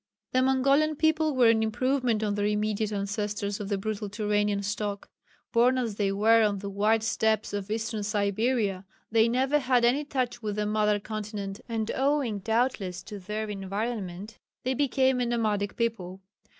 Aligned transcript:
The 0.31 0.41
Mongolian 0.41 0.95
people 0.95 1.35
were 1.35 1.49
an 1.51 1.61
improvement 1.61 2.23
on 2.23 2.33
their 2.33 2.47
immediate 2.47 2.91
ancestors 2.91 3.59
of 3.59 3.69
the 3.69 3.77
brutal 3.77 4.09
Turanian 4.09 4.63
stock. 4.63 5.11
Born 5.53 5.77
as 5.77 5.97
they 5.97 6.11
were 6.11 6.41
on 6.43 6.57
the 6.57 6.71
wide 6.71 7.03
steppes 7.03 7.53
of 7.53 7.69
Eastern 7.69 8.01
Siberia, 8.01 8.83
they 9.11 9.29
never 9.29 9.59
had 9.59 9.85
any 9.85 10.03
touch 10.03 10.41
with 10.41 10.55
the 10.55 10.65
mother 10.65 10.99
continent, 10.99 11.61
and 11.69 11.91
owing, 11.93 12.39
doubtless, 12.39 13.03
to 13.03 13.19
their 13.19 13.47
environment, 13.47 14.39
they 14.63 14.73
became 14.73 15.19
a 15.19 15.25
nomadic 15.27 15.75
people. 15.75 16.19